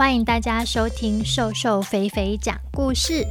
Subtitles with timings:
[0.00, 3.22] 欢迎大家收听瘦瘦肥肥讲故事，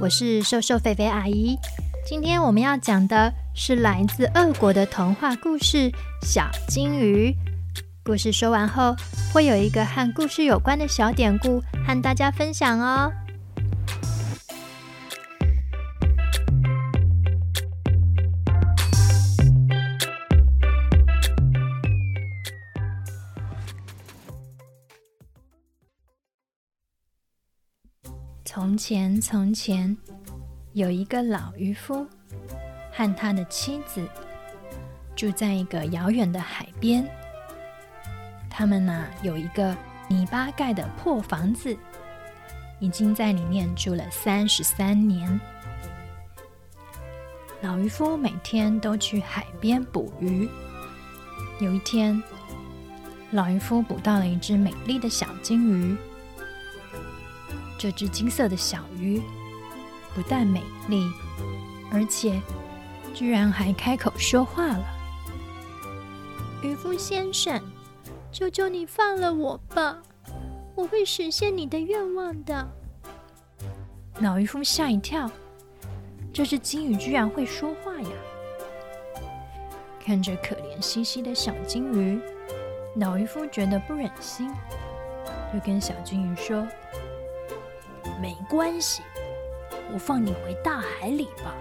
[0.00, 1.58] 我是瘦瘦肥肥阿姨。
[2.06, 5.90] 今天我们要讲的是来自俄国的童话故事
[6.22, 7.30] 《小金鱼》。
[8.04, 8.94] 故事说完后，
[9.32, 13.10] 会有一个和故事有关的小典故和大家分享哦。
[28.46, 29.96] 从前，从前
[30.74, 32.06] 有一个老渔夫
[32.92, 34.06] 和他的妻子
[35.16, 37.08] 住在一个遥远的海边。
[38.50, 39.74] 他们呢，有一个
[40.08, 41.74] 泥巴盖的破房子，
[42.80, 45.40] 已经在里面住了三十三年。
[47.62, 50.46] 老渔夫每天都去海边捕鱼。
[51.60, 52.22] 有一天，
[53.30, 55.96] 老渔夫捕到了一只美丽的小金鱼。
[57.78, 59.20] 这只金色的小鱼
[60.14, 61.10] 不但美丽，
[61.90, 62.40] 而且
[63.12, 64.84] 居然还开口说话了。
[66.62, 67.60] 渔夫先生，
[68.32, 69.98] 求求你放了我吧，
[70.74, 72.66] 我会实现你的愿望的。
[74.20, 75.30] 老渔夫吓一跳，
[76.32, 78.08] 这只金鱼居然会说话呀！
[80.00, 82.20] 看着可怜兮兮的小金鱼，
[82.96, 84.50] 老渔夫觉得不忍心，
[85.52, 86.66] 就跟小金鱼说。
[88.20, 89.02] 没关系，
[89.92, 91.54] 我放你回大海里吧。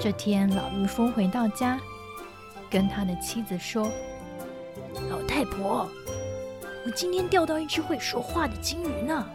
[0.00, 1.80] 这天，老渔夫回到家，
[2.68, 3.90] 跟他的妻子说
[5.10, 5.88] ：“老太婆，
[6.84, 9.26] 我今天钓到一只会说话的金鱼呢。”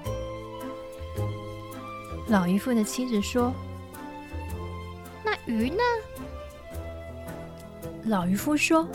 [2.30, 3.52] 老渔夫的妻子说
[5.26, 5.82] ：“那鱼呢？”
[8.06, 8.88] 老渔夫说：“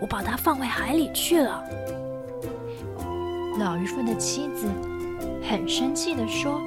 [0.00, 1.64] 我把它放回海里去了。”
[3.58, 4.66] 老渔夫的妻子
[5.46, 6.60] 很生气地说：“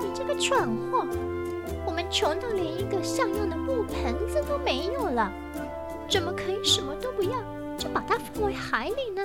[0.00, 1.06] 你这个蠢货，
[1.86, 5.30] 我们穷到连一个像样的木盆子都没有了，
[6.08, 7.32] 怎么可以什么都不要
[7.78, 9.22] 就把它放回海里呢？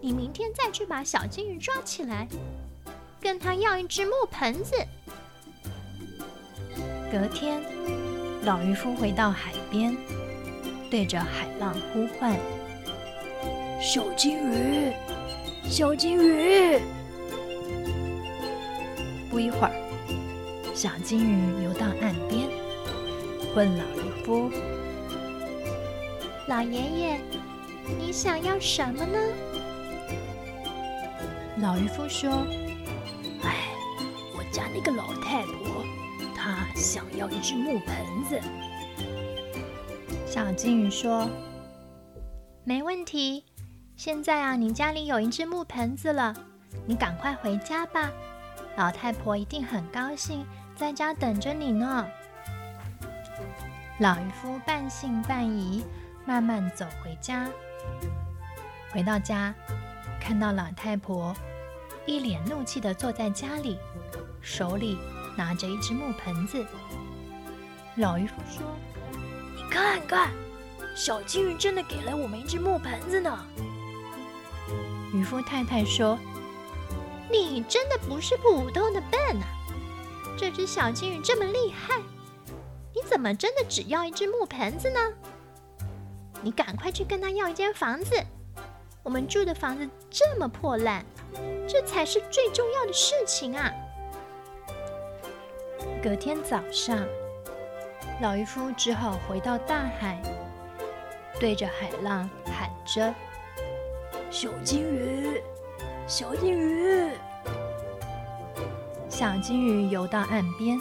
[0.00, 2.26] 你明天再去把小金鱼抓起来，
[3.20, 4.74] 跟他要一只木盆子。”
[7.12, 7.62] 隔天，
[8.42, 9.96] 老渔夫回到海边，
[10.90, 12.36] 对着海浪呼唤。
[13.80, 14.92] 小金鱼，
[15.64, 16.78] 小金鱼。
[19.30, 19.72] 不一会儿，
[20.74, 22.48] 小金鱼游到岸边，
[23.54, 24.50] 问老渔夫
[26.48, 27.20] ：“老爷爷，
[27.98, 29.18] 你想要什么呢？”
[31.60, 32.30] 老渔夫说
[33.42, 33.68] ：“哎，
[34.36, 35.84] 我家那个老太婆，
[36.34, 38.40] 她想要一只木盆子。”
[40.26, 41.28] 小金鱼说
[42.64, 43.44] ：“没问题。”
[43.96, 46.34] 现在啊，你家里有一只木盆子了，
[46.84, 48.10] 你赶快回家吧，
[48.76, 50.44] 老太婆一定很高兴，
[50.74, 52.06] 在家等着你呢。
[54.00, 55.84] 老渔夫半信半疑，
[56.26, 57.48] 慢慢走回家。
[58.90, 59.54] 回到家，
[60.20, 61.34] 看到老太婆
[62.04, 63.78] 一脸怒气地坐在家里，
[64.40, 64.98] 手里
[65.36, 66.66] 拿着一只木盆子。
[67.94, 68.64] 老渔夫说
[69.54, 70.32] ：“你看看，
[70.96, 73.38] 小金鱼真的给了我们一只木盆子呢。”
[75.14, 76.18] 渔夫太太说
[77.30, 79.46] ：“你真的不是普通的笨啊！
[80.36, 82.00] 这只小金鱼这么厉害，
[82.92, 84.98] 你怎么真的只要一只木盆子呢？
[86.42, 88.20] 你赶快去跟他要一间房子。
[89.04, 91.06] 我们住的房子这么破烂，
[91.68, 93.70] 这才是最重要的事情啊！”
[96.02, 96.98] 隔天早上，
[98.20, 100.20] 老渔夫只好回到大海，
[101.38, 103.14] 对着海浪喊着。
[104.34, 105.40] 小金鱼，
[106.08, 107.08] 小金鱼，
[109.08, 110.76] 小金鱼游到岸边，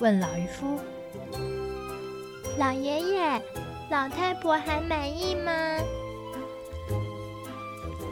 [0.00, 0.76] 问老渔夫
[2.58, 3.40] ：“老爷爷，
[3.90, 5.52] 老太婆还满意吗？”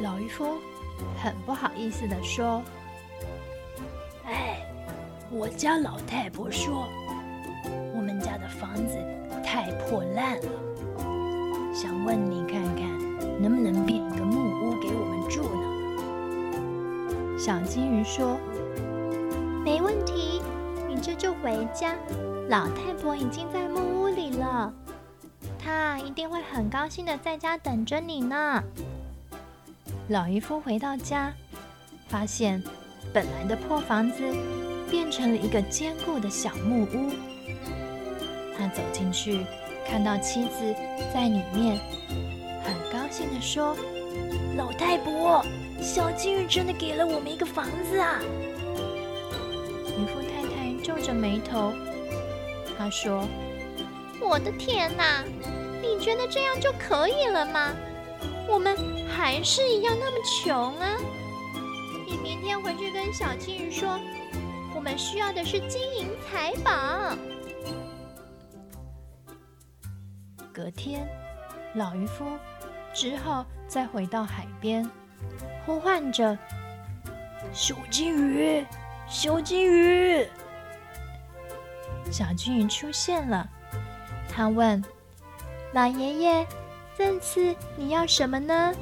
[0.00, 0.46] 老渔夫
[1.20, 2.62] 很不好意思地说
[4.26, 4.64] ：“哎，
[5.28, 6.87] 我家老太婆说，
[7.96, 8.96] 我们家的房子
[9.43, 12.96] 太破烂了，想问你看看。”
[13.40, 13.97] 能不能变
[17.48, 18.38] 小金鱼说
[19.64, 20.42] ：“没问题，
[20.86, 21.96] 你这就回家。
[22.50, 24.70] 老太婆已经在木屋里了，
[25.58, 28.62] 她一定会很高兴的在家等着你呢。”
[30.08, 31.32] 老渔夫回到家，
[32.06, 32.62] 发现
[33.14, 34.22] 本来的破房子
[34.90, 37.10] 变成了一个坚固的小木屋。
[38.58, 39.46] 他走进去，
[39.86, 40.74] 看到妻子
[41.14, 41.78] 在里面，
[42.62, 43.74] 很高兴地说
[44.54, 45.42] ：“老太婆，
[45.80, 48.20] 小金鱼真的给了我们一个房子啊！”
[49.98, 51.72] 渔夫太太皱着眉头，
[52.76, 53.26] 她说
[54.20, 55.25] ：“我的天哪，
[55.80, 57.72] 你觉得这样就可以了吗？
[58.48, 58.76] 我们
[59.08, 60.96] 还是一样那么穷啊！
[62.06, 63.98] 你明天回去跟小金鱼说，
[64.74, 67.16] 我们需要的是金银财宝。”
[70.52, 71.06] 隔天，
[71.74, 72.24] 老渔夫
[72.92, 74.88] 只好再回到海边，
[75.65, 76.38] 呼唤着
[77.53, 78.67] ：“小金鱼，
[79.09, 80.26] 小金鱼！”
[82.11, 83.49] 小金鱼出现了，
[84.29, 84.82] 他问
[85.73, 86.47] ：“老爷爷，
[86.97, 88.73] 这次你要什么呢？”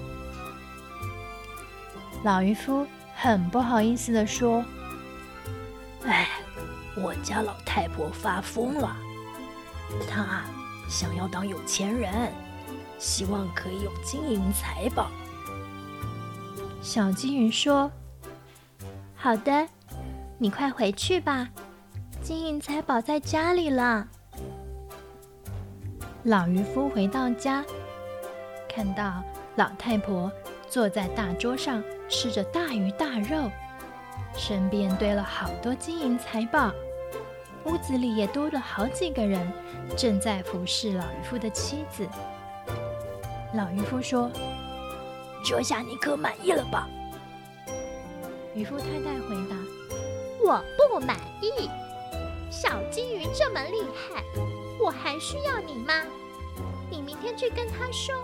[2.25, 4.65] 老渔夫很不好意思地说
[6.07, 6.29] ：“哎，
[6.97, 8.97] 我家老太婆发疯了，
[10.09, 10.45] 她……”
[10.89, 12.33] 想要当有钱人，
[12.97, 15.11] 希望可以有金银财宝。
[16.87, 17.91] 小金鱼说
[19.17, 19.67] ：“好的，
[20.39, 21.49] 你快回去吧，
[22.23, 24.07] 金银财宝在家里了。”
[26.23, 27.65] 老渔夫回到家，
[28.69, 29.21] 看到
[29.57, 30.31] 老太婆
[30.69, 33.51] 坐在大桌上吃着大鱼大肉，
[34.37, 36.71] 身边堆了好多金银财宝。
[37.65, 39.53] 屋子里也多了好几个人，
[39.97, 42.07] 正在服侍老渔夫的妻子。
[43.55, 44.31] 老渔夫说
[45.49, 46.89] ：“这下你可满意了吧？”
[48.53, 49.57] 渔夫太太回答
[50.45, 51.71] ：“我不满意。
[52.51, 54.25] 小金鱼这么厉害，
[54.81, 55.95] 我还需要你吗？
[56.91, 58.15] 你明天去跟他说，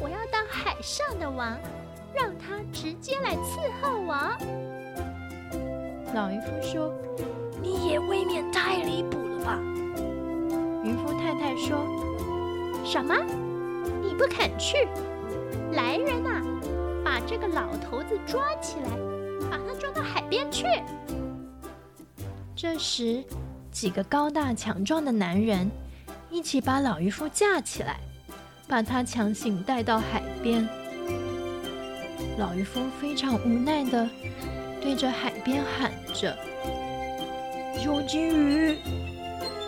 [0.00, 1.58] 我要当海上的王，
[2.14, 4.14] 让他直接来伺候我。”
[6.14, 6.90] 老渔夫说。
[7.62, 9.58] 你也未免太离谱了吧？
[10.84, 11.78] 渔夫太太说
[12.84, 13.14] ：“什么？
[14.02, 14.86] 你不肯去？
[15.72, 16.42] 来人呐，
[17.04, 18.90] 把这个老头子抓起来，
[19.50, 20.64] 把他抓到海边去。”
[22.56, 23.22] 这时，
[23.70, 25.70] 几个高大强壮的男人
[26.30, 27.98] 一起把老渔夫架起来，
[28.66, 30.66] 把他强行带到海边。
[32.38, 34.08] 老渔夫非常无奈地
[34.80, 36.36] 对着海边喊着。
[37.76, 38.78] 小金鱼，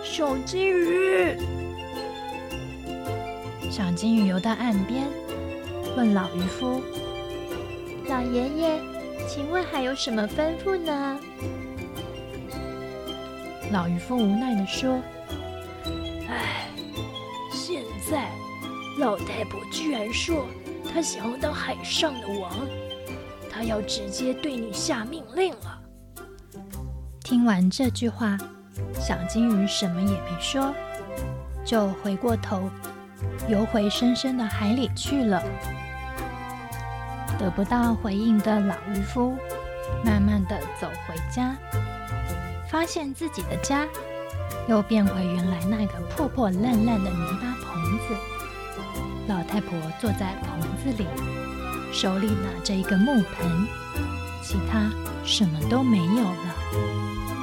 [0.03, 1.37] 小金鱼，
[3.71, 5.07] 小金鱼游到岸边，
[5.97, 6.83] 问老渔夫
[8.07, 8.79] ：“老爷爷，
[9.27, 11.19] 请问还有什么吩咐呢？”
[13.73, 15.01] 老渔夫无奈地说
[16.29, 16.69] ：“哎，
[17.51, 18.29] 现在
[18.99, 20.45] 老太婆居然说
[20.93, 22.53] 她想要当海上的王，
[23.51, 25.81] 她要直接对你下命令了。”
[27.25, 28.37] 听完这句话，
[29.01, 30.75] 小金鱼什么也没说，
[31.65, 32.69] 就回过头
[33.49, 35.43] 游回深深的海里去了。
[37.39, 39.37] 得不到回应的老渔夫，
[40.05, 41.57] 慢慢地走回家，
[42.69, 43.87] 发现自己的家
[44.69, 48.15] 又变回原来那个破破烂烂的泥巴棚子。
[49.29, 51.07] 老太婆坐在棚子里，
[51.93, 53.67] 手里拿着一个木盆，
[54.43, 54.91] 其他
[55.25, 57.36] 什么都没有了。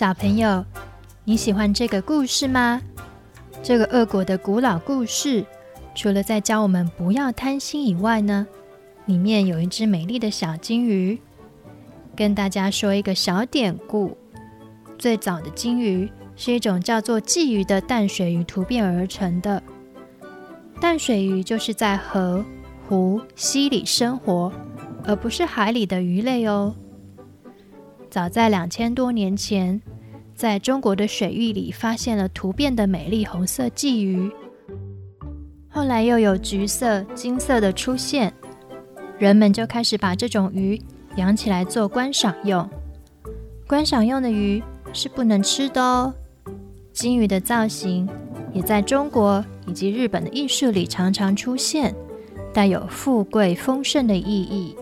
[0.00, 0.64] 小朋友，
[1.24, 2.80] 你喜欢这个故事吗？
[3.62, 5.44] 这个俄国的古老故事，
[5.94, 8.46] 除了在教我们不要贪心以外呢，
[9.04, 11.20] 里面有一只美丽的小金鱼。
[12.16, 14.16] 跟大家说一个小典故：
[14.98, 19.62] 最早的金鱼是一种叫做鲫鱼的淡水鱼突变而成的。
[20.80, 22.42] 淡水鱼就是在河、
[22.88, 24.50] 湖、溪里生活，
[25.04, 26.74] 而不是海里的鱼类哦。
[28.10, 29.80] 早在两千多年前，
[30.34, 34.28] 在中国的水域里发现了突变的美丽红色鲫鱼，
[35.68, 38.34] 后来又有橘色、金色的出现，
[39.16, 40.80] 人们就开始把这种鱼
[41.16, 42.68] 养起来做观赏用。
[43.68, 44.60] 观赏用的鱼
[44.92, 46.12] 是不能吃的哦。
[46.92, 48.08] 金鱼的造型
[48.52, 51.94] 也在中国以及日本的艺术里常常出现，
[52.52, 54.74] 带有富贵丰盛的意义。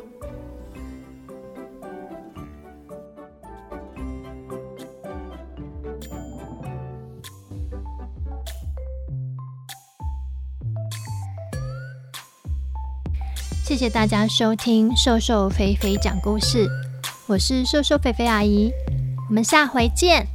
[13.68, 16.66] 谢谢大家收听瘦瘦肥肥讲故事，
[17.26, 18.72] 我是瘦瘦肥肥阿姨，
[19.28, 20.26] 我们下回见。